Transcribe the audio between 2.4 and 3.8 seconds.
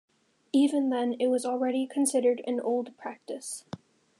"an old practice".